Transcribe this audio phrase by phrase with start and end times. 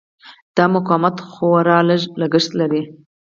[0.55, 2.81] دا مقاومت خورا لږ لګښت لري.